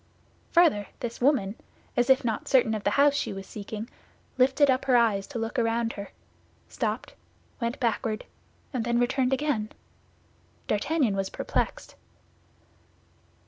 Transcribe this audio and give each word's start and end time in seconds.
Further, 0.53 0.87
this 0.99 1.21
woman, 1.21 1.53
as 1.95 2.09
if 2.09 2.25
not 2.25 2.47
certain 2.47 2.73
of 2.73 2.83
the 2.83 2.89
house 2.97 3.13
she 3.13 3.31
was 3.31 3.45
seeking, 3.45 3.87
lifted 4.35 4.67
up 4.67 4.85
her 4.85 4.97
eyes 4.97 5.27
to 5.27 5.37
look 5.37 5.59
around 5.59 5.93
her, 5.93 6.11
stopped, 6.67 7.13
went 7.59 7.79
backward, 7.79 8.25
and 8.73 8.83
then 8.83 8.97
returned 8.99 9.31
again. 9.31 9.69
D'Artagnan 10.67 11.15
was 11.15 11.29
perplexed. 11.29 11.93